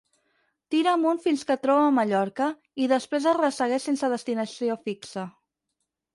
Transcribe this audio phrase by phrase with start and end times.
[0.75, 2.47] Tira amunt fins que troba Mallorca
[2.85, 5.29] i després el ressegueix sense destinació fixa.